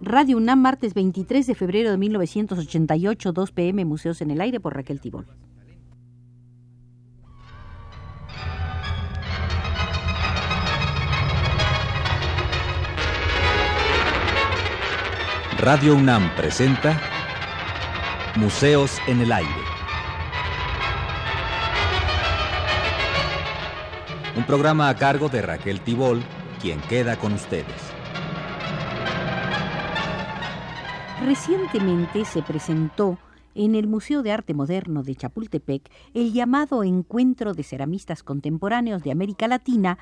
Radio 0.00 0.36
UNAM, 0.36 0.60
martes 0.60 0.92
23 0.92 1.46
de 1.46 1.54
febrero 1.54 1.90
de 1.90 1.96
1988, 1.96 3.32
2 3.32 3.52
pm, 3.52 3.84
Museos 3.86 4.20
en 4.20 4.30
el 4.30 4.42
Aire 4.42 4.60
por 4.60 4.74
Raquel 4.74 5.00
Tibol. 5.00 5.26
Radio 15.58 15.96
UNAM 15.96 16.30
presenta 16.36 17.00
Museos 18.36 18.98
en 19.06 19.22
el 19.22 19.32
Aire. 19.32 19.50
Un 24.36 24.44
programa 24.44 24.90
a 24.90 24.96
cargo 24.96 25.30
de 25.30 25.40
Raquel 25.40 25.80
Tibol, 25.80 26.22
quien 26.60 26.78
queda 26.82 27.16
con 27.16 27.32
ustedes. 27.32 27.95
Recientemente 31.20 32.26
se 32.26 32.42
presentó 32.42 33.18
en 33.54 33.74
el 33.74 33.86
Museo 33.86 34.22
de 34.22 34.32
Arte 34.32 34.52
Moderno 34.52 35.02
de 35.02 35.16
Chapultepec 35.16 35.90
el 36.12 36.34
llamado 36.34 36.84
Encuentro 36.84 37.54
de 37.54 37.62
Ceramistas 37.62 38.22
Contemporáneos 38.22 39.02
de 39.02 39.12
América 39.12 39.48
Latina 39.48 39.98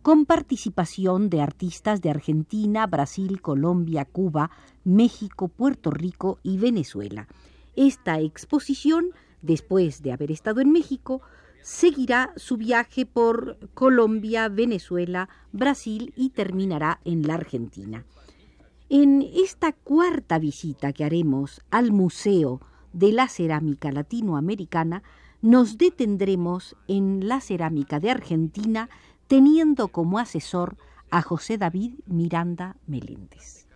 con 0.00 0.24
participación 0.24 1.28
de 1.28 1.42
artistas 1.42 2.00
de 2.00 2.08
Argentina, 2.08 2.86
Brasil, 2.86 3.42
Colombia, 3.42 4.06
Cuba, 4.06 4.50
México, 4.82 5.48
Puerto 5.48 5.90
Rico 5.90 6.38
y 6.42 6.56
Venezuela. 6.56 7.28
Esta 7.76 8.18
exposición, 8.20 9.10
después 9.42 10.02
de 10.02 10.12
haber 10.12 10.32
estado 10.32 10.62
en 10.62 10.72
México, 10.72 11.20
seguirá 11.60 12.32
su 12.36 12.56
viaje 12.56 13.04
por 13.04 13.58
Colombia, 13.74 14.48
Venezuela, 14.48 15.28
Brasil 15.52 16.14
y 16.16 16.30
terminará 16.30 17.00
en 17.04 17.26
la 17.26 17.34
Argentina. 17.34 18.04
En 18.88 19.28
esta 19.34 19.72
cuarta 19.72 20.38
visita 20.38 20.92
que 20.92 21.04
haremos 21.04 21.60
al 21.70 21.90
Museo 21.90 22.60
de 22.92 23.10
la 23.10 23.28
Cerámica 23.28 23.90
Latinoamericana, 23.90 25.02
nos 25.42 25.76
detendremos 25.76 26.76
en 26.86 27.26
la 27.26 27.40
cerámica 27.40 27.98
de 27.98 28.10
Argentina, 28.10 28.88
teniendo 29.26 29.88
como 29.88 30.20
asesor 30.20 30.76
a 31.10 31.20
José 31.22 31.58
David 31.58 31.94
Miranda 32.06 32.76
Meléndez. 32.86 33.66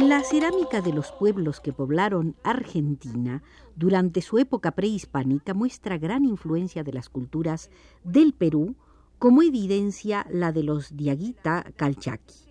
La 0.00 0.22
cerámica 0.22 0.80
de 0.80 0.92
los 0.92 1.10
pueblos 1.10 1.58
que 1.60 1.72
poblaron 1.72 2.36
Argentina 2.44 3.42
durante 3.74 4.22
su 4.22 4.38
época 4.38 4.70
prehispánica 4.70 5.54
muestra 5.54 5.98
gran 5.98 6.24
influencia 6.24 6.84
de 6.84 6.92
las 6.92 7.08
culturas 7.08 7.68
del 8.04 8.32
Perú, 8.32 8.76
como 9.18 9.42
evidencia 9.42 10.24
la 10.30 10.52
de 10.52 10.62
los 10.62 10.96
Diaguita 10.96 11.72
Calchaqui. 11.74 12.48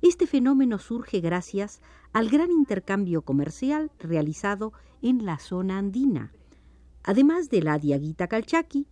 Este 0.00 0.26
fenómeno 0.26 0.78
surge 0.78 1.20
gracias 1.20 1.82
al 2.14 2.30
gran 2.30 2.50
intercambio 2.50 3.20
comercial 3.20 3.90
realizado 3.98 4.72
en 5.02 5.26
la 5.26 5.38
zona 5.38 5.76
andina. 5.76 6.32
Además 7.04 7.50
de 7.50 7.62
la 7.62 7.78
Diaguita 7.78 8.28
Calchaqui, 8.28 8.86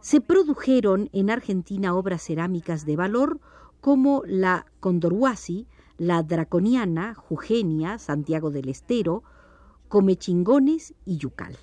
se 0.00 0.20
produjeron 0.20 1.08
en 1.12 1.30
Argentina 1.30 1.94
obras 1.94 2.22
cerámicas 2.22 2.84
de 2.84 2.96
valor 2.96 3.40
como 3.80 4.22
la 4.26 4.66
Condorhuasi, 4.80 5.68
la 6.00 6.22
Draconiana, 6.22 7.14
Jugenia, 7.14 7.98
Santiago 7.98 8.50
del 8.50 8.70
Estero, 8.70 9.22
Comechingones 9.88 10.94
y 11.04 11.18
Yucal. 11.18 11.58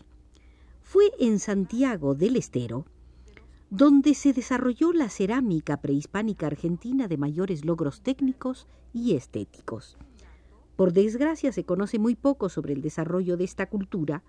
Fue 0.83 1.05
en 1.19 1.39
Santiago 1.39 2.13
del 2.13 2.35
Estero 2.35 2.85
donde 3.71 4.13
se 4.13 4.33
desarrolló 4.33 4.93
la 4.93 5.09
cerámica 5.09 5.77
prehispánica 5.77 6.45
argentina 6.45 7.07
de 7.07 7.17
mayores 7.17 7.65
logros 7.65 8.01
técnicos 8.01 8.67
y 8.93 9.15
estéticos. 9.15 9.97
Por 10.75 10.93
desgracia 10.93 11.51
se 11.51 11.63
conoce 11.63 11.97
muy 11.97 12.13
poco 12.13 12.47
sobre 12.47 12.73
el 12.73 12.83
desarrollo 12.83 13.37
de 13.37 13.43
esta 13.43 13.65
cultura, 13.65 14.21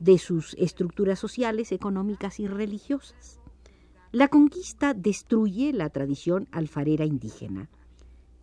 de 0.00 0.16
sus 0.16 0.54
estructuras 0.54 1.18
sociales, 1.18 1.72
económicas 1.72 2.40
y 2.40 2.46
religiosas. 2.48 3.38
La 4.12 4.28
conquista 4.28 4.94
destruye 4.94 5.74
la 5.74 5.90
tradición 5.90 6.48
alfarera 6.52 7.04
indígena. 7.04 7.68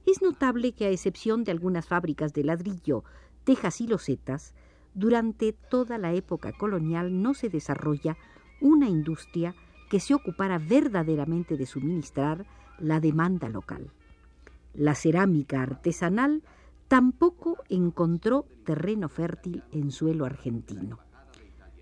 Es 0.06 0.22
notable 0.22 0.74
que 0.74 0.86
a 0.86 0.90
excepción 0.90 1.44
de 1.44 1.52
algunas 1.52 1.88
fábricas 1.88 2.34
de 2.34 2.44
ladrillo, 2.44 3.04
tejas 3.44 3.82
y 3.82 3.88
losetas, 3.88 4.54
durante 4.94 5.54
toda 5.54 5.98
la 5.98 6.14
época 6.14 6.52
colonial 6.52 7.22
no 7.22 7.34
se 7.34 7.50
desarrolla 7.50 8.18
una 8.62 8.88
industria 8.88 9.56
que 9.90 10.00
se 10.00 10.14
ocupara 10.14 10.60
verdaderamente 10.60 11.58
de 11.58 11.66
suministrar 11.66 12.46
la 12.80 13.00
demanda 13.00 13.50
local. 13.50 13.92
La 14.74 14.96
cerámica 14.96 15.62
artesanal 15.62 16.44
tampoco 16.88 17.58
encontró 17.70 18.46
terreno 18.66 19.10
fértil 19.10 19.64
en 19.72 19.92
suelo 19.92 20.26
argentino. 20.26 21.00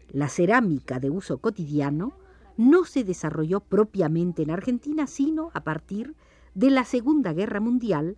La 0.09 0.27
cerámica 0.27 0.99
de 0.99 1.09
uso 1.09 1.37
cotidiano 1.37 2.13
no 2.57 2.83
se 2.83 3.03
desarrolló 3.03 3.61
propiamente 3.61 4.43
en 4.43 4.51
Argentina, 4.51 5.07
sino 5.07 5.51
a 5.53 5.63
partir 5.63 6.07
de 6.09 6.30
de 6.53 6.69
la 6.69 6.83
Segunda 6.83 7.33
Guerra 7.33 7.59
Mundial, 7.59 8.17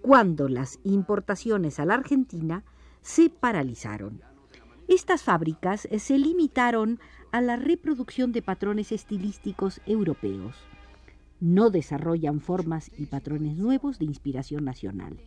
cuando 0.00 0.48
las 0.48 0.80
importaciones 0.84 1.80
a 1.80 1.86
la 1.86 1.94
Argentina 1.94 2.64
se 3.02 3.30
paralizaron. 3.30 4.22
Estas 4.88 5.22
fábricas 5.22 5.88
se 5.98 6.18
limitaron 6.18 7.00
a 7.32 7.40
la 7.40 7.56
reproducción 7.56 8.32
de 8.32 8.42
patrones 8.42 8.92
estilísticos 8.92 9.80
europeos. 9.86 10.56
No 11.40 11.70
desarrollan 11.70 12.40
formas 12.40 12.90
y 12.96 13.06
patrones 13.06 13.56
nuevos 13.56 13.98
de 13.98 14.04
inspiración 14.04 14.64
nacional. 14.64 15.18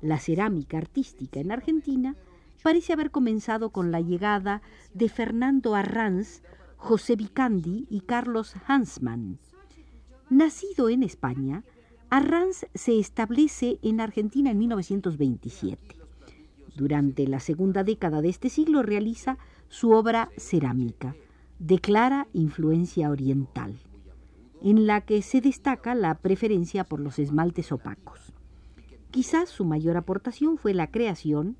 La 0.00 0.18
cerámica 0.18 0.78
artística 0.78 1.40
en 1.40 1.52
Argentina 1.52 2.16
parece 2.62 2.92
haber 2.92 3.10
comenzado 3.10 3.70
con 3.70 3.92
la 3.92 4.00
llegada 4.00 4.62
de 4.94 5.08
Fernando 5.08 5.74
Arranz, 5.74 6.42
José 6.76 7.16
Vicandi 7.16 7.86
y 7.88 8.00
Carlos 8.00 8.54
Hansmann. 8.66 9.38
Nacido 10.32 10.88
en 10.88 11.02
España, 11.02 11.62
Arranz 12.08 12.64
se 12.72 12.98
establece 12.98 13.78
en 13.82 14.00
Argentina 14.00 14.50
en 14.50 14.60
1927. 14.60 15.94
Durante 16.74 17.28
la 17.28 17.38
segunda 17.38 17.84
década 17.84 18.22
de 18.22 18.30
este 18.30 18.48
siglo 18.48 18.82
realiza 18.82 19.36
su 19.68 19.90
obra 19.90 20.30
cerámica, 20.38 21.14
de 21.58 21.80
clara 21.80 22.28
influencia 22.32 23.10
oriental, 23.10 23.78
en 24.62 24.86
la 24.86 25.02
que 25.02 25.20
se 25.20 25.42
destaca 25.42 25.94
la 25.94 26.14
preferencia 26.14 26.84
por 26.84 26.98
los 26.98 27.18
esmaltes 27.18 27.70
opacos. 27.70 28.32
Quizás 29.10 29.50
su 29.50 29.66
mayor 29.66 29.98
aportación 29.98 30.56
fue 30.56 30.72
la 30.72 30.90
creación 30.90 31.58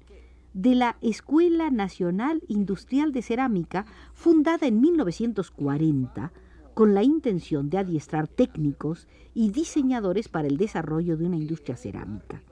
de 0.54 0.76
la 0.76 0.96
Escuela 1.02 1.70
Nacional 1.70 2.42
Industrial 2.48 3.12
de 3.12 3.20
Cerámica, 3.20 3.84
fundada 4.14 4.66
en 4.66 4.80
1940 4.80 6.32
con 6.74 6.94
la 6.94 7.02
intención 7.02 7.70
de 7.70 7.78
adiestrar 7.78 8.28
técnicos 8.28 9.08
y 9.34 9.50
diseñadores 9.50 10.28
para 10.28 10.48
el 10.48 10.56
desarrollo 10.56 11.16
de 11.16 11.26
una 11.26 11.36
industria 11.36 11.76
cerámica. 11.76 12.42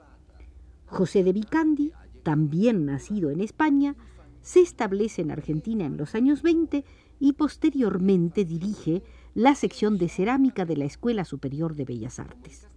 José 0.85 1.23
de 1.23 1.33
Vicandi, 1.33 1.91
también 2.23 2.85
nacido 2.85 3.29
en 3.29 3.41
España, 3.41 3.95
se 4.41 4.61
establece 4.61 5.21
en 5.21 5.31
Argentina 5.31 5.85
en 5.85 5.97
los 5.97 6.15
años 6.15 6.41
20 6.41 6.83
y 7.19 7.33
posteriormente 7.33 8.45
dirige 8.45 9.03
la 9.33 9.55
sección 9.55 9.97
de 9.97 10.09
cerámica 10.09 10.65
de 10.65 10.77
la 10.77 10.85
Escuela 10.85 11.23
Superior 11.23 11.75
de 11.75 11.85
Bellas 11.85 12.19
Artes. 12.19 12.67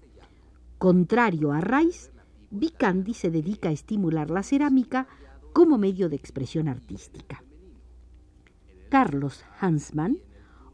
Contrario 0.78 1.52
a 1.52 1.60
Rice, 1.60 2.10
Vicandi 2.50 3.14
se 3.14 3.30
dedica 3.30 3.70
a 3.70 3.72
estimular 3.72 4.30
la 4.30 4.42
cerámica 4.42 5.08
como 5.52 5.78
medio 5.78 6.08
de 6.08 6.16
expresión 6.16 6.68
artística. 6.68 7.42
Carlos 8.90 9.44
Hansmann 9.60 10.18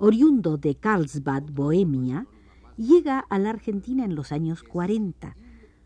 oriundo 0.01 0.57
de 0.57 0.75
Carlsbad, 0.75 1.45
Bohemia, 1.53 2.27
llega 2.77 3.19
a 3.19 3.39
la 3.39 3.51
Argentina 3.51 4.05
en 4.05 4.15
los 4.15 4.33
años 4.33 4.63
40. 4.63 5.37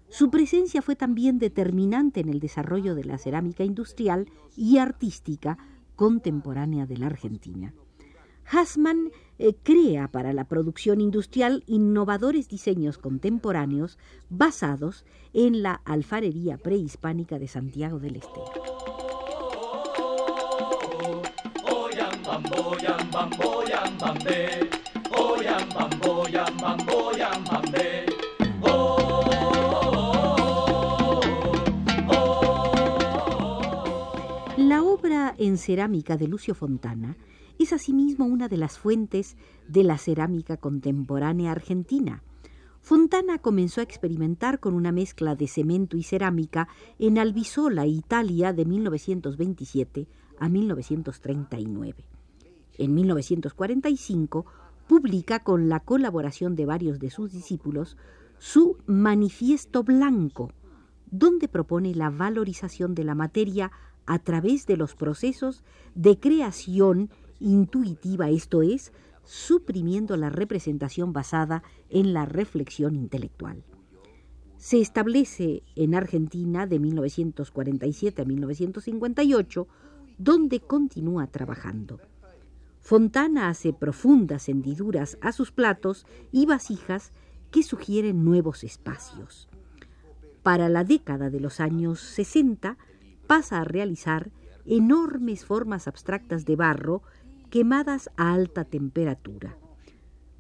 Su 0.08 0.30
presencia 0.30 0.80
fue 0.80 0.94
también 0.94 1.38
determinante 1.38 2.20
en 2.20 2.28
el 2.28 2.38
desarrollo 2.38 2.94
de 2.94 3.04
la 3.04 3.18
cerámica 3.18 3.64
industrial 3.64 4.30
y 4.56 4.78
artística 4.78 5.58
contemporánea 5.96 6.86
de 6.86 6.96
la 6.96 7.06
Argentina. 7.06 7.74
Hassmann 8.46 9.10
eh, 9.38 9.54
crea 9.62 10.08
para 10.08 10.32
la 10.32 10.44
producción 10.44 11.00
industrial 11.00 11.64
innovadores 11.66 12.48
diseños 12.48 12.98
contemporáneos 12.98 13.98
basados 14.28 15.04
en 15.32 15.62
la 15.62 15.80
alfarería 15.84 16.58
prehispánica 16.58 17.38
de 17.38 17.48
Santiago 17.48 17.98
del 17.98 18.16
Estero. 18.16 18.83
En 35.38 35.58
cerámica 35.58 36.16
de 36.16 36.28
Lucio 36.28 36.54
Fontana 36.54 37.16
es 37.58 37.72
asimismo 37.72 38.26
una 38.26 38.48
de 38.48 38.56
las 38.56 38.78
fuentes 38.78 39.36
de 39.68 39.84
la 39.84 39.98
cerámica 39.98 40.56
contemporánea 40.56 41.52
argentina. 41.52 42.22
Fontana 42.80 43.38
comenzó 43.38 43.80
a 43.80 43.84
experimentar 43.84 44.60
con 44.60 44.74
una 44.74 44.92
mezcla 44.92 45.36
de 45.36 45.48
cemento 45.48 45.96
y 45.96 46.02
cerámica 46.02 46.68
en 46.98 47.18
Albisola, 47.18 47.86
Italia, 47.86 48.52
de 48.52 48.64
1927 48.64 50.08
a 50.38 50.48
1939. 50.48 52.13
En 52.78 52.94
1945 52.94 54.46
publica 54.86 55.40
con 55.40 55.68
la 55.68 55.80
colaboración 55.80 56.56
de 56.56 56.66
varios 56.66 56.98
de 56.98 57.10
sus 57.10 57.32
discípulos 57.32 57.96
su 58.38 58.76
Manifiesto 58.86 59.82
Blanco, 59.84 60.50
donde 61.10 61.48
propone 61.48 61.94
la 61.94 62.10
valorización 62.10 62.94
de 62.94 63.04
la 63.04 63.14
materia 63.14 63.70
a 64.06 64.18
través 64.18 64.66
de 64.66 64.76
los 64.76 64.94
procesos 64.94 65.62
de 65.94 66.18
creación 66.18 67.10
intuitiva, 67.40 68.28
esto 68.30 68.62
es, 68.62 68.92
suprimiendo 69.24 70.16
la 70.16 70.28
representación 70.28 71.12
basada 71.12 71.62
en 71.88 72.12
la 72.12 72.26
reflexión 72.26 72.94
intelectual. 72.94 73.64
Se 74.58 74.80
establece 74.80 75.62
en 75.76 75.94
Argentina 75.94 76.66
de 76.66 76.78
1947 76.78 78.22
a 78.22 78.24
1958, 78.24 79.68
donde 80.18 80.60
continúa 80.60 81.26
trabajando. 81.26 82.00
Fontana 82.84 83.48
hace 83.48 83.72
profundas 83.72 84.50
hendiduras 84.50 85.16
a 85.22 85.32
sus 85.32 85.50
platos 85.50 86.06
y 86.32 86.44
vasijas 86.44 87.12
que 87.50 87.62
sugieren 87.62 88.26
nuevos 88.26 88.62
espacios. 88.62 89.48
Para 90.42 90.68
la 90.68 90.84
década 90.84 91.30
de 91.30 91.40
los 91.40 91.60
años 91.60 91.98
60 92.00 92.76
pasa 93.26 93.62
a 93.62 93.64
realizar 93.64 94.32
enormes 94.66 95.46
formas 95.46 95.88
abstractas 95.88 96.44
de 96.44 96.56
barro 96.56 97.02
quemadas 97.48 98.10
a 98.18 98.34
alta 98.34 98.66
temperatura. 98.66 99.56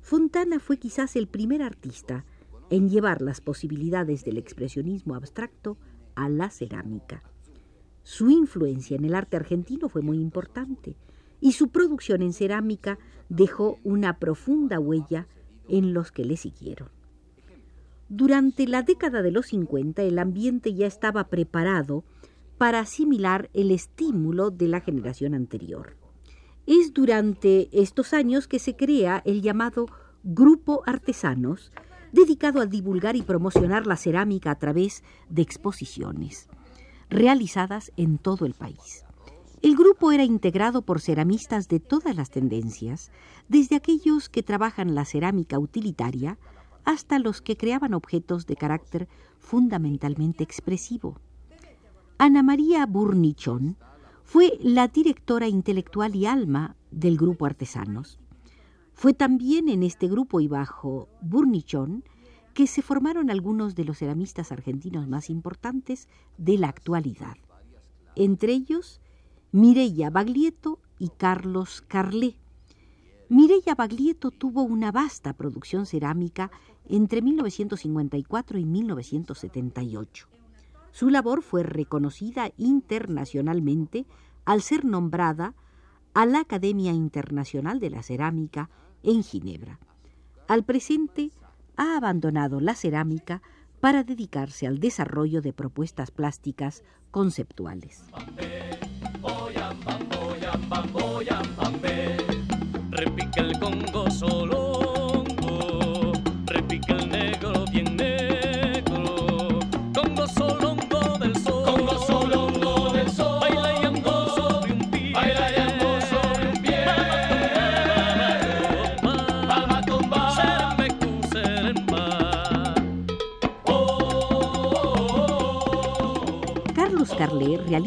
Fontana 0.02 0.60
fue 0.60 0.76
quizás 0.76 1.16
el 1.16 1.28
primer 1.28 1.62
artista 1.62 2.26
en 2.68 2.90
llevar 2.90 3.22
las 3.22 3.40
posibilidades 3.40 4.22
del 4.22 4.36
expresionismo 4.36 5.14
abstracto 5.14 5.78
a 6.14 6.28
la 6.28 6.50
cerámica. 6.50 7.22
Su 8.02 8.28
influencia 8.28 8.98
en 8.98 9.06
el 9.06 9.14
arte 9.14 9.38
argentino 9.38 9.88
fue 9.88 10.02
muy 10.02 10.18
importante 10.18 10.98
y 11.44 11.52
su 11.52 11.68
producción 11.68 12.22
en 12.22 12.32
cerámica 12.32 12.98
dejó 13.28 13.78
una 13.84 14.18
profunda 14.18 14.80
huella 14.80 15.28
en 15.68 15.92
los 15.92 16.10
que 16.10 16.24
le 16.24 16.38
siguieron. 16.38 16.88
Durante 18.08 18.66
la 18.66 18.80
década 18.80 19.20
de 19.20 19.30
los 19.30 19.48
50 19.48 20.00
el 20.04 20.18
ambiente 20.18 20.72
ya 20.72 20.86
estaba 20.86 21.28
preparado 21.28 22.02
para 22.56 22.80
asimilar 22.80 23.50
el 23.52 23.72
estímulo 23.72 24.50
de 24.50 24.68
la 24.68 24.80
generación 24.80 25.34
anterior. 25.34 25.98
Es 26.66 26.94
durante 26.94 27.68
estos 27.78 28.14
años 28.14 28.48
que 28.48 28.58
se 28.58 28.74
crea 28.74 29.20
el 29.26 29.42
llamado 29.42 29.84
Grupo 30.22 30.82
Artesanos, 30.86 31.72
dedicado 32.10 32.62
a 32.62 32.66
divulgar 32.66 33.16
y 33.16 33.22
promocionar 33.22 33.86
la 33.86 33.98
cerámica 33.98 34.50
a 34.50 34.58
través 34.58 35.04
de 35.28 35.42
exposiciones 35.42 36.48
realizadas 37.10 37.92
en 37.98 38.16
todo 38.16 38.46
el 38.46 38.54
país. 38.54 39.04
El 39.64 39.76
grupo 39.76 40.12
era 40.12 40.24
integrado 40.24 40.82
por 40.82 41.00
ceramistas 41.00 41.68
de 41.68 41.80
todas 41.80 42.14
las 42.14 42.28
tendencias, 42.28 43.10
desde 43.48 43.76
aquellos 43.76 44.28
que 44.28 44.42
trabajan 44.42 44.94
la 44.94 45.06
cerámica 45.06 45.58
utilitaria 45.58 46.36
hasta 46.84 47.18
los 47.18 47.40
que 47.40 47.56
creaban 47.56 47.94
objetos 47.94 48.44
de 48.44 48.56
carácter 48.56 49.08
fundamentalmente 49.38 50.44
expresivo. 50.44 51.18
Ana 52.18 52.42
María 52.42 52.84
Burnichón 52.84 53.78
fue 54.22 54.58
la 54.60 54.88
directora 54.88 55.48
intelectual 55.48 56.14
y 56.14 56.26
alma 56.26 56.76
del 56.90 57.16
grupo 57.16 57.46
Artesanos. 57.46 58.18
Fue 58.92 59.14
también 59.14 59.70
en 59.70 59.82
este 59.82 60.08
grupo 60.08 60.42
y 60.42 60.46
bajo 60.46 61.08
Burnichón 61.22 62.04
que 62.52 62.66
se 62.66 62.82
formaron 62.82 63.30
algunos 63.30 63.74
de 63.74 63.84
los 63.84 63.96
ceramistas 63.96 64.52
argentinos 64.52 65.08
más 65.08 65.30
importantes 65.30 66.06
de 66.36 66.58
la 66.58 66.68
actualidad, 66.68 67.38
entre 68.14 68.52
ellos 68.52 69.00
Mireia 69.56 70.10
Baglietto 70.10 70.80
y 70.98 71.10
Carlos 71.10 71.80
Carlé. 71.86 72.34
Mireia 73.28 73.76
Baglietto 73.76 74.32
tuvo 74.32 74.64
una 74.64 74.90
vasta 74.90 75.32
producción 75.32 75.86
cerámica 75.86 76.50
entre 76.88 77.22
1954 77.22 78.58
y 78.58 78.64
1978. 78.64 80.26
Su 80.90 81.08
labor 81.08 81.40
fue 81.40 81.62
reconocida 81.62 82.50
internacionalmente 82.56 84.06
al 84.44 84.60
ser 84.60 84.84
nombrada 84.84 85.54
a 86.14 86.26
la 86.26 86.40
Academia 86.40 86.90
Internacional 86.90 87.78
de 87.78 87.90
la 87.90 88.02
Cerámica 88.02 88.70
en 89.04 89.22
Ginebra. 89.22 89.78
Al 90.48 90.64
presente 90.64 91.30
ha 91.76 91.96
abandonado 91.96 92.58
la 92.58 92.74
cerámica 92.74 93.40
para 93.78 94.02
dedicarse 94.02 94.66
al 94.66 94.80
desarrollo 94.80 95.42
de 95.42 95.52
propuestas 95.52 96.10
plásticas 96.10 96.82
conceptuales. 97.12 98.02
boyam, 99.44 99.76
bam 99.84 100.00
boyam, 100.10 100.60
bam 100.70 100.86
boyam. 100.94 101.53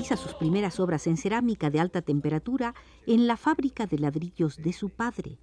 Realiza 0.07 0.24
sus 0.24 0.38
primeras 0.38 0.80
obras 0.80 1.06
en 1.07 1.18
cerámica 1.18 1.69
de 1.69 1.81
alta 1.81 2.01
temperatura 2.01 2.74
en 3.06 3.27
la 3.27 3.36
fábrica 3.36 3.88
de 3.88 4.00
ladrillos 4.00 4.56
de 4.56 4.71
su 4.71 4.89
padre. 4.89 5.38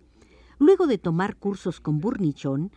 Luego 0.58 0.87
de 0.87 0.96
tomar 0.96 1.37
cursos 1.37 1.81
con 1.81 2.00
Burnichón 2.00 2.70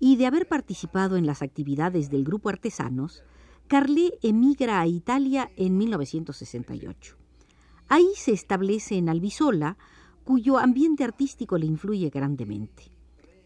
y 0.00 0.16
de 0.16 0.24
haber 0.24 0.48
participado 0.48 1.18
en 1.18 1.26
las 1.26 1.42
actividades 1.42 2.08
del 2.08 2.24
grupo 2.24 2.48
Artesanos, 2.48 3.24
Carlé 3.66 4.14
emigra 4.22 4.80
a 4.80 4.86
Italia 4.86 5.50
en 5.56 5.76
1968. 5.76 7.16
Ahí 7.88 8.08
se 8.16 8.32
establece 8.32 8.96
en 8.96 9.10
Albisola, 9.10 9.76
cuyo 10.24 10.56
ambiente 10.56 11.04
artístico 11.04 11.58
le 11.58 11.66
influye 11.66 12.08
grandemente. 12.08 12.90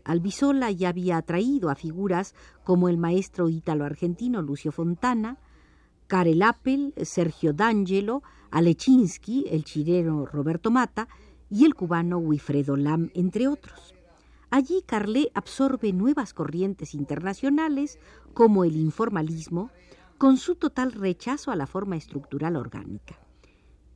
Albisola 0.04 0.70
ya 0.70 0.90
había 0.90 1.16
atraído 1.16 1.68
a 1.68 1.74
figuras 1.74 2.36
como 2.62 2.88
el 2.88 2.96
maestro 2.96 3.48
ítalo-argentino 3.48 4.40
Lucio 4.40 4.70
Fontana, 4.70 5.38
Karel 6.08 6.42
Appel, 6.42 6.94
Sergio 7.02 7.52
D'Angelo, 7.52 8.22
Alechinsky, 8.50 9.44
el 9.50 9.62
chileno 9.64 10.24
Roberto 10.24 10.70
Mata 10.70 11.06
y 11.50 11.66
el 11.66 11.74
cubano 11.74 12.16
Wilfredo 12.16 12.76
Lam, 12.76 13.10
entre 13.14 13.46
otros. 13.46 13.94
Allí 14.48 14.82
Carlé 14.86 15.30
absorbe 15.34 15.92
nuevas 15.92 16.32
corrientes 16.32 16.94
internacionales 16.94 17.98
como 18.32 18.64
el 18.64 18.76
informalismo, 18.76 19.70
con 20.16 20.38
su 20.38 20.56
total 20.56 20.92
rechazo 20.92 21.50
a 21.50 21.56
la 21.56 21.66
forma 21.66 21.96
estructural 21.96 22.56
orgánica. 22.56 23.20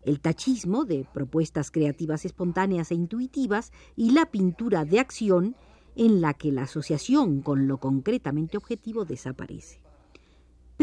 El 0.03 0.21
tachismo, 0.21 0.85
de 0.85 1.07
propuestas 1.15 1.71
creativas 1.71 2.27
espontáneas 2.27 2.91
e 2.91 2.95
intuitivas, 2.95 3.73
y 3.97 4.11
la 4.11 4.27
pintura 4.27 4.85
de 4.85 5.01
acción, 5.01 5.57
en 5.97 6.21
la 6.21 6.35
que 6.35 6.53
la 6.53 6.65
asociación 6.65 7.41
con 7.41 7.67
lo 7.67 7.79
concretamente 7.79 8.59
objetivo 8.59 9.07
desaparece 9.07 9.81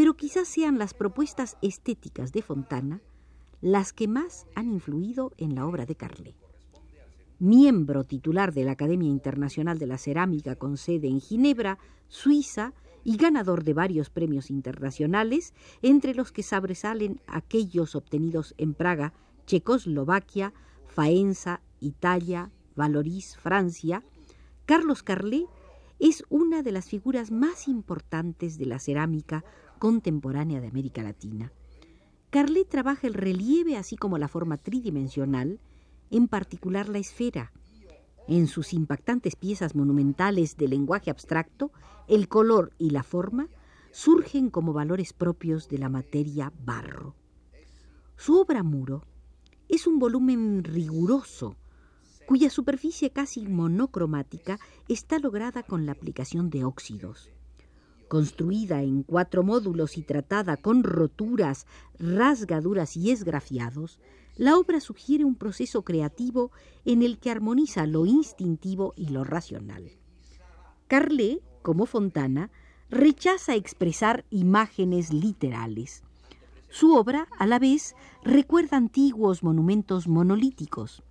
pero 0.00 0.14
quizás 0.14 0.48
sean 0.48 0.78
las 0.78 0.94
propuestas 0.94 1.58
estéticas 1.60 2.32
de 2.32 2.40
Fontana 2.40 3.02
las 3.60 3.92
que 3.92 4.08
más 4.08 4.46
han 4.54 4.70
influido 4.70 5.30
en 5.36 5.54
la 5.54 5.66
obra 5.66 5.84
de 5.84 5.94
Carle. 5.94 6.34
Miembro 7.38 8.04
titular 8.04 8.54
de 8.54 8.64
la 8.64 8.72
Academia 8.72 9.10
Internacional 9.10 9.78
de 9.78 9.86
la 9.86 9.98
Cerámica 9.98 10.56
con 10.56 10.78
sede 10.78 11.08
en 11.08 11.20
Ginebra, 11.20 11.76
Suiza, 12.08 12.72
y 13.04 13.18
ganador 13.18 13.62
de 13.62 13.74
varios 13.74 14.08
premios 14.08 14.48
internacionales, 14.48 15.52
entre 15.82 16.14
los 16.14 16.32
que 16.32 16.44
sobresalen 16.44 17.20
aquellos 17.26 17.94
obtenidos 17.94 18.54
en 18.56 18.72
Praga, 18.72 19.12
Checoslovaquia, 19.44 20.54
Faenza, 20.86 21.60
Italia, 21.78 22.50
Valoris, 22.74 23.36
Francia, 23.36 24.02
Carlos 24.64 25.02
Carlé 25.02 25.44
es 26.00 26.24
una 26.30 26.62
de 26.62 26.72
las 26.72 26.86
figuras 26.86 27.30
más 27.30 27.68
importantes 27.68 28.58
de 28.58 28.66
la 28.66 28.78
cerámica 28.78 29.44
contemporánea 29.78 30.60
de 30.60 30.68
América 30.68 31.02
Latina. 31.02 31.52
Carlet 32.30 32.68
trabaja 32.68 33.06
el 33.06 33.14
relieve 33.14 33.76
así 33.76 33.96
como 33.96 34.16
la 34.16 34.28
forma 34.28 34.56
tridimensional, 34.56 35.60
en 36.10 36.28
particular 36.28 36.88
la 36.88 36.98
esfera. 36.98 37.52
En 38.28 38.46
sus 38.46 38.72
impactantes 38.72 39.36
piezas 39.36 39.74
monumentales 39.74 40.56
de 40.56 40.68
lenguaje 40.68 41.10
abstracto, 41.10 41.70
el 42.08 42.28
color 42.28 42.72
y 42.78 42.90
la 42.90 43.02
forma 43.02 43.48
surgen 43.90 44.50
como 44.50 44.72
valores 44.72 45.12
propios 45.12 45.68
de 45.68 45.78
la 45.78 45.88
materia 45.88 46.52
barro. 46.64 47.14
Su 48.16 48.40
obra 48.40 48.62
muro 48.62 49.04
es 49.68 49.86
un 49.86 49.98
volumen 49.98 50.64
riguroso, 50.64 51.56
cuya 52.30 52.48
superficie 52.48 53.10
casi 53.10 53.48
monocromática 53.48 54.60
está 54.86 55.18
lograda 55.18 55.64
con 55.64 55.84
la 55.84 55.90
aplicación 55.90 56.48
de 56.48 56.62
óxidos. 56.62 57.28
Construida 58.06 58.84
en 58.84 59.02
cuatro 59.02 59.42
módulos 59.42 59.98
y 59.98 60.02
tratada 60.02 60.56
con 60.56 60.84
roturas, 60.84 61.66
rasgaduras 61.98 62.96
y 62.96 63.10
esgrafiados, 63.10 63.98
la 64.36 64.56
obra 64.56 64.78
sugiere 64.78 65.24
un 65.24 65.34
proceso 65.34 65.82
creativo 65.82 66.52
en 66.84 67.02
el 67.02 67.18
que 67.18 67.32
armoniza 67.32 67.84
lo 67.86 68.06
instintivo 68.06 68.94
y 68.96 69.08
lo 69.08 69.24
racional. 69.24 69.90
Carlet, 70.86 71.42
como 71.62 71.84
Fontana, 71.84 72.52
rechaza 72.90 73.56
expresar 73.56 74.24
imágenes 74.30 75.12
literales. 75.12 76.04
Su 76.68 76.94
obra, 76.94 77.26
a 77.40 77.46
la 77.48 77.58
vez, 77.58 77.96
recuerda 78.22 78.76
antiguos 78.76 79.42
monumentos 79.42 80.06
monolíticos. 80.06 81.02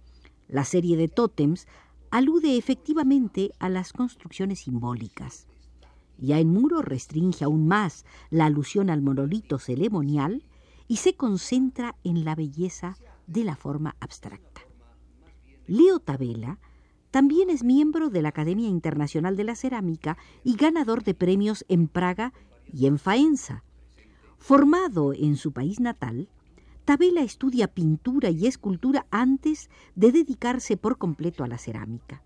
La 0.49 0.65
serie 0.65 0.97
de 0.97 1.07
tótems 1.07 1.67
alude 2.09 2.57
efectivamente 2.57 3.51
a 3.59 3.69
las 3.69 3.93
construcciones 3.93 4.61
simbólicas. 4.61 5.47
Ya 6.17 6.39
en 6.39 6.51
muro 6.51 6.81
restringe 6.81 7.45
aún 7.45 7.67
más 7.67 8.03
la 8.31 8.45
alusión 8.45 8.89
al 8.89 9.01
monolito 9.01 9.59
ceremonial 9.59 10.43
y 10.87 10.97
se 10.97 11.13
concentra 11.13 11.95
en 12.03 12.25
la 12.25 12.33
belleza 12.33 12.97
de 13.27 13.43
la 13.43 13.55
forma 13.55 13.95
abstracta. 13.99 14.61
Leo 15.67 15.99
Tabela 15.99 16.59
también 17.11 17.51
es 17.51 17.63
miembro 17.63 18.09
de 18.09 18.23
la 18.23 18.29
Academia 18.29 18.67
Internacional 18.67 19.35
de 19.35 19.43
la 19.43 19.55
Cerámica 19.55 20.17
y 20.43 20.55
ganador 20.55 21.03
de 21.03 21.13
premios 21.13 21.63
en 21.69 21.87
Praga 21.87 22.33
y 22.73 22.87
en 22.87 22.97
Faenza. 22.97 23.63
Formado 24.39 25.13
en 25.13 25.35
su 25.35 25.51
país 25.51 25.79
natal, 25.79 26.27
Tabela 26.89 27.21
estudia 27.21 27.67
pintura 27.67 28.31
y 28.31 28.47
escultura 28.47 29.05
antes 29.11 29.69
de 29.93 30.11
dedicarse 30.11 30.75
por 30.75 30.97
completo 30.97 31.43
a 31.43 31.47
la 31.47 31.59
cerámica. 31.59 32.23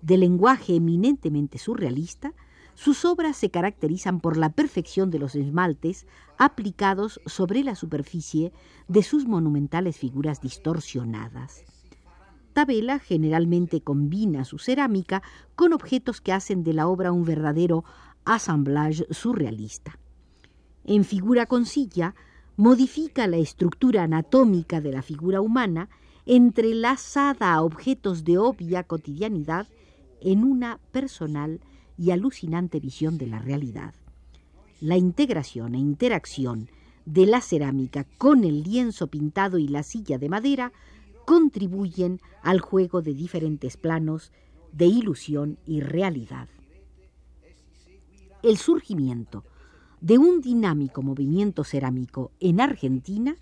De 0.00 0.16
lenguaje 0.16 0.74
eminentemente 0.74 1.56
surrealista, 1.58 2.32
sus 2.74 3.04
obras 3.04 3.36
se 3.36 3.50
caracterizan 3.52 4.18
por 4.18 4.36
la 4.36 4.50
perfección 4.50 5.12
de 5.12 5.20
los 5.20 5.36
esmaltes 5.36 6.08
aplicados 6.36 7.20
sobre 7.26 7.62
la 7.62 7.76
superficie 7.76 8.52
de 8.88 9.04
sus 9.04 9.28
monumentales 9.28 9.98
figuras 9.98 10.40
distorsionadas. 10.40 11.62
Tabela 12.54 12.98
generalmente 12.98 13.82
combina 13.82 14.44
su 14.44 14.58
cerámica 14.58 15.22
con 15.54 15.72
objetos 15.72 16.20
que 16.20 16.32
hacen 16.32 16.64
de 16.64 16.72
la 16.72 16.88
obra 16.88 17.12
un 17.12 17.24
verdadero 17.24 17.84
assemblage 18.24 19.06
surrealista. 19.10 19.96
En 20.84 21.04
figura 21.04 21.46
con 21.46 21.66
silla, 21.66 22.16
modifica 22.56 23.26
la 23.26 23.38
estructura 23.38 24.04
anatómica 24.04 24.80
de 24.80 24.92
la 24.92 25.02
figura 25.02 25.40
humana 25.40 25.88
entrelazada 26.26 27.52
a 27.52 27.62
objetos 27.62 28.24
de 28.24 28.38
obvia 28.38 28.84
cotidianidad 28.84 29.66
en 30.20 30.44
una 30.44 30.78
personal 30.92 31.60
y 31.98 32.10
alucinante 32.10 32.80
visión 32.80 33.18
de 33.18 33.26
la 33.26 33.38
realidad. 33.38 33.94
La 34.80 34.96
integración 34.96 35.74
e 35.74 35.78
interacción 35.78 36.68
de 37.04 37.26
la 37.26 37.40
cerámica 37.40 38.06
con 38.18 38.44
el 38.44 38.62
lienzo 38.62 39.08
pintado 39.08 39.58
y 39.58 39.68
la 39.68 39.82
silla 39.82 40.18
de 40.18 40.28
madera 40.28 40.72
contribuyen 41.24 42.20
al 42.42 42.60
juego 42.60 43.02
de 43.02 43.14
diferentes 43.14 43.76
planos 43.76 44.32
de 44.72 44.86
ilusión 44.86 45.58
y 45.66 45.80
realidad. 45.80 46.48
El 48.42 48.56
surgimiento 48.56 49.44
de 50.02 50.18
un 50.18 50.40
dinámico 50.40 51.00
movimiento 51.00 51.62
cerámico 51.64 52.32
en 52.40 52.60
Argentina 52.60 53.36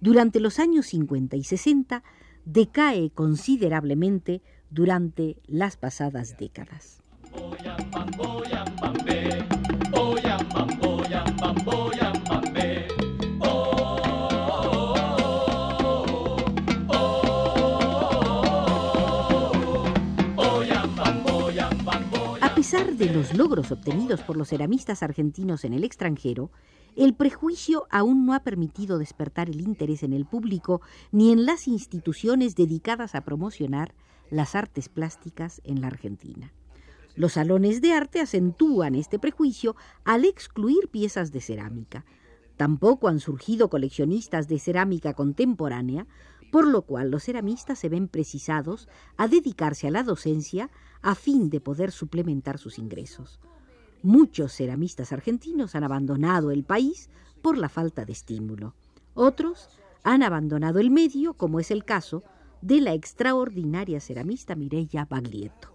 durante 0.00 0.40
los 0.40 0.58
años 0.58 0.86
50 0.86 1.36
y 1.36 1.44
60 1.44 2.02
decae 2.46 3.10
considerablemente 3.10 4.40
durante 4.70 5.36
las 5.46 5.76
pasadas 5.76 6.36
décadas. 6.38 7.02
Pesar 22.68 22.96
de 22.96 23.06
los 23.10 23.32
logros 23.32 23.70
obtenidos 23.70 24.22
por 24.22 24.36
los 24.36 24.48
ceramistas 24.48 25.04
argentinos 25.04 25.64
en 25.64 25.72
el 25.72 25.84
extranjero, 25.84 26.50
el 26.96 27.14
prejuicio 27.14 27.86
aún 27.90 28.26
no 28.26 28.34
ha 28.34 28.40
permitido 28.40 28.98
despertar 28.98 29.48
el 29.48 29.60
interés 29.60 30.02
en 30.02 30.12
el 30.12 30.26
público 30.26 30.80
ni 31.12 31.30
en 31.30 31.46
las 31.46 31.68
instituciones 31.68 32.56
dedicadas 32.56 33.14
a 33.14 33.20
promocionar 33.20 33.94
las 34.30 34.56
artes 34.56 34.88
plásticas 34.88 35.60
en 35.62 35.80
la 35.80 35.86
Argentina. 35.86 36.52
Los 37.14 37.34
salones 37.34 37.80
de 37.82 37.92
arte 37.92 38.20
acentúan 38.20 38.96
este 38.96 39.20
prejuicio 39.20 39.76
al 40.04 40.24
excluir 40.24 40.88
piezas 40.88 41.30
de 41.30 41.42
cerámica. 41.42 42.04
Tampoco 42.56 43.06
han 43.06 43.20
surgido 43.20 43.70
coleccionistas 43.70 44.48
de 44.48 44.58
cerámica 44.58 45.14
contemporánea, 45.14 46.08
por 46.56 46.66
lo 46.66 46.80
cual 46.80 47.10
los 47.10 47.24
ceramistas 47.24 47.78
se 47.78 47.90
ven 47.90 48.08
precisados 48.08 48.88
a 49.18 49.28
dedicarse 49.28 49.88
a 49.88 49.90
la 49.90 50.02
docencia 50.02 50.70
a 51.02 51.14
fin 51.14 51.50
de 51.50 51.60
poder 51.60 51.92
suplementar 51.92 52.56
sus 52.56 52.78
ingresos. 52.78 53.40
Muchos 54.02 54.54
ceramistas 54.54 55.12
argentinos 55.12 55.74
han 55.74 55.84
abandonado 55.84 56.50
el 56.50 56.64
país 56.64 57.10
por 57.42 57.58
la 57.58 57.68
falta 57.68 58.06
de 58.06 58.12
estímulo. 58.12 58.74
Otros 59.12 59.68
han 60.02 60.22
abandonado 60.22 60.78
el 60.78 60.90
medio, 60.90 61.34
como 61.34 61.60
es 61.60 61.70
el 61.70 61.84
caso 61.84 62.22
de 62.62 62.80
la 62.80 62.94
extraordinaria 62.94 64.00
ceramista 64.00 64.54
Mireya 64.54 65.04
Baglietto. 65.04 65.74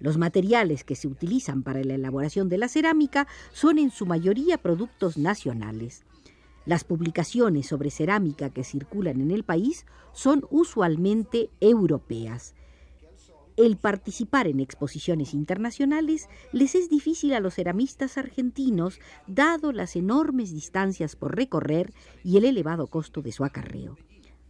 Los 0.00 0.18
materiales 0.18 0.84
que 0.84 0.96
se 0.96 1.08
utilizan 1.08 1.62
para 1.62 1.82
la 1.82 1.94
elaboración 1.94 2.50
de 2.50 2.58
la 2.58 2.68
cerámica 2.68 3.26
son 3.54 3.78
en 3.78 3.90
su 3.90 4.04
mayoría 4.04 4.58
productos 4.58 5.16
nacionales. 5.16 6.04
Las 6.66 6.84
publicaciones 6.84 7.66
sobre 7.66 7.90
cerámica 7.90 8.50
que 8.50 8.64
circulan 8.64 9.20
en 9.20 9.30
el 9.30 9.44
país 9.44 9.86
son 10.12 10.46
usualmente 10.50 11.50
europeas. 11.60 12.54
El 13.56 13.76
participar 13.76 14.48
en 14.48 14.58
exposiciones 14.60 15.32
internacionales 15.32 16.28
les 16.52 16.74
es 16.74 16.90
difícil 16.90 17.34
a 17.34 17.40
los 17.40 17.54
ceramistas 17.54 18.18
argentinos, 18.18 18.98
dado 19.26 19.72
las 19.72 19.94
enormes 19.94 20.52
distancias 20.52 21.14
por 21.14 21.36
recorrer 21.36 21.92
y 22.24 22.36
el 22.36 22.44
elevado 22.44 22.88
costo 22.88 23.22
de 23.22 23.30
su 23.30 23.44
acarreo 23.44 23.96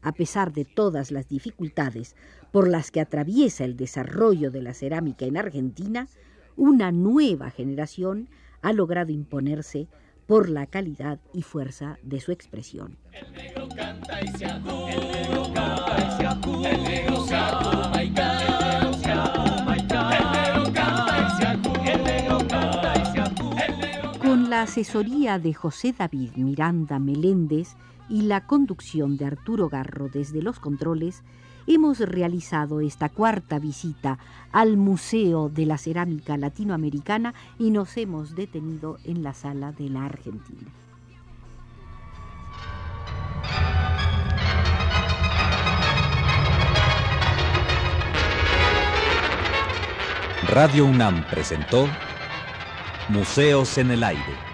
a 0.05 0.13
pesar 0.13 0.53
de 0.53 0.67
todas 0.67 1.11
las 1.11 1.29
dificultades 1.29 2.15
por 2.53 2.69
las 2.69 2.91
que 2.91 3.01
atraviesa 3.01 3.65
el 3.65 3.77
desarrollo 3.77 4.51
de 4.51 4.63
la 4.63 4.75
cerámica 4.75 5.25
en 5.25 5.39
Argentina, 5.39 6.09
una 6.57 6.93
nueva 6.93 7.51
generación 7.51 8.29
ha 8.61 8.73
logrado 8.73 9.11
imponerse 9.13 9.89
por 10.27 10.49
la 10.49 10.67
calidad 10.67 11.21
y 11.33 11.43
fuerza 11.43 11.99
de 12.03 12.21
su 12.21 12.33
expresión. 12.33 12.97
Con 24.21 24.51
la 24.51 24.63
asesoría 24.63 25.39
de 25.39 25.55
José 25.55 25.95
David 25.97 26.33
Miranda 26.37 26.99
Meléndez, 26.99 27.77
y 28.09 28.23
la 28.23 28.47
conducción 28.47 29.17
de 29.17 29.27
Arturo 29.27 29.69
Garro 29.69 30.09
desde 30.09 30.43
los 30.43 30.61
controles, 30.61 31.23
hemos 31.67 31.99
realizado 32.01 32.81
esta 32.81 33.09
cuarta 33.09 33.59
visita 33.59 34.19
al 34.53 34.77
Museo 34.77 35.49
de 35.49 35.67
la 35.67 35.79
Cerámica 35.79 36.37
Latinoamericana 36.37 37.35
y 37.59 37.71
nos 37.71 37.97
hemos 37.97 38.35
detenido 38.35 38.99
en 39.05 39.23
la 39.23 39.35
sala 39.35 39.73
de 39.73 39.91
la 39.91 40.05
Argentina. 40.05 40.71
Radio 50.49 50.85
UNAM 50.85 51.25
presentó 51.29 51.89
Museos 53.09 53.77
en 53.79 53.91
el 53.91 54.05
Aire. 54.05 54.54